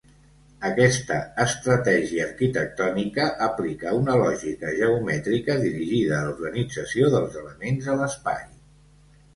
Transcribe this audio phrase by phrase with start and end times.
[0.67, 8.47] Aquesta estratègia arquitectònica aplica una lògica geomètrica dirigida a l'organització dels elements a l'espai.